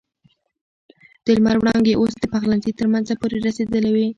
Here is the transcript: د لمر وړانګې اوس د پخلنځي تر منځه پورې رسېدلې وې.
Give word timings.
د 1.25 1.27
لمر 1.37 1.57
وړانګې 1.59 1.93
اوس 1.99 2.13
د 2.17 2.23
پخلنځي 2.33 2.71
تر 2.79 2.85
منځه 2.93 3.13
پورې 3.19 3.37
رسېدلې 3.47 3.91
وې. 3.95 4.07